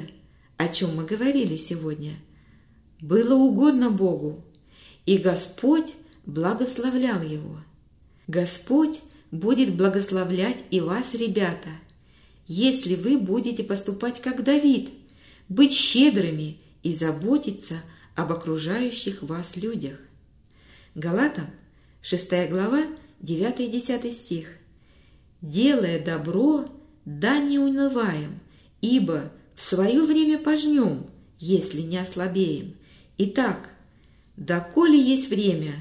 о 0.61 0.69
чем 0.69 0.97
мы 0.97 1.05
говорили 1.05 1.57
сегодня, 1.57 2.13
было 3.01 3.35
угодно 3.35 3.91
Богу, 3.91 4.45
и 5.07 5.17
Господь 5.17 5.95
благословлял 6.27 7.23
его. 7.23 7.57
Господь 8.27 9.01
будет 9.31 9.75
благословлять 9.75 10.59
и 10.71 10.81
вас, 10.81 11.15
ребята– 11.15 11.71
если 12.53 12.97
вы 12.97 13.17
будете 13.17 13.63
поступать 13.63 14.21
как 14.21 14.43
Давид, 14.43 14.91
быть 15.49 15.73
щедрыми 15.73 16.59
и 16.83 16.93
заботиться 16.93 17.77
об 18.17 18.33
окружающих 18.33 19.23
вас 19.23 19.55
людях. 19.55 19.97
Галатам, 20.97 21.47
6 22.03 22.51
глава, 22.51 22.83
9 23.21 23.61
и 23.61 23.69
10 23.69 24.13
стих. 24.13 24.49
«Делая 25.41 26.05
добро, 26.05 26.69
да 27.05 27.39
не 27.39 27.61
унываем, 27.61 28.41
ибо 28.81 29.31
свое 29.63 30.03
время 30.03 30.39
пожнем, 30.39 31.07
если 31.39 31.83
не 31.83 31.99
ослабеем. 31.99 32.77
Итак, 33.19 33.71
доколе 34.37 34.99
есть 34.99 35.29
время, 35.29 35.75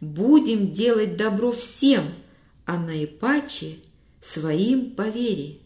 будем 0.00 0.72
делать 0.72 1.16
добро 1.16 1.52
всем, 1.52 2.04
а 2.64 2.78
наипаче 2.78 3.76
своим 4.22 4.92
по 4.92 5.08
вере». 5.08 5.58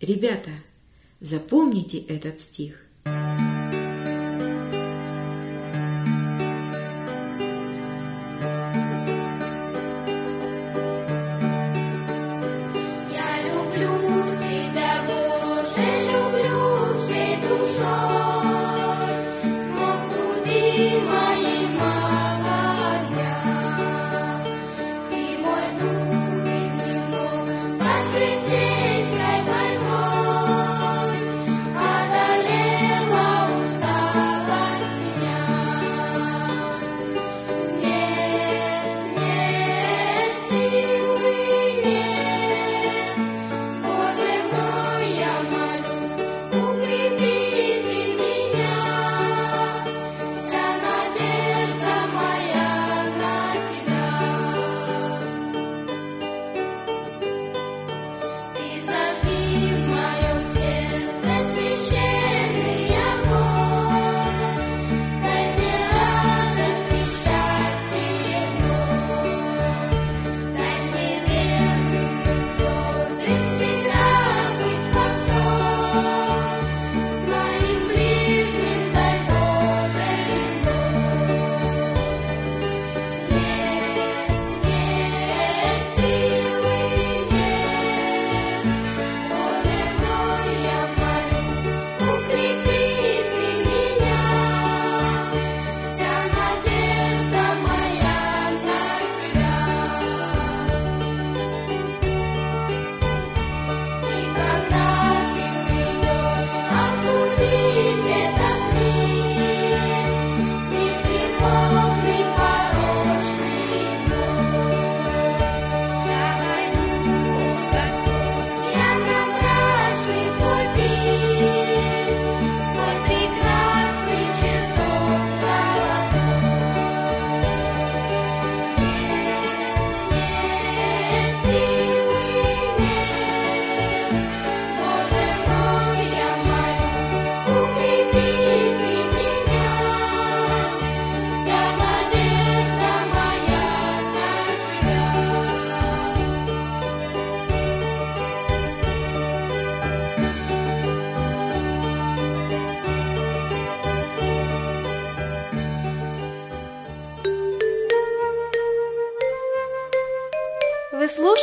Ребята, 0.00 0.50
запомните 1.20 1.98
этот 1.98 2.40
стих. 2.40 2.81